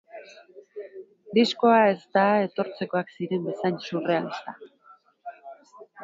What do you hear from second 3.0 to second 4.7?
ziren bezain surrealista.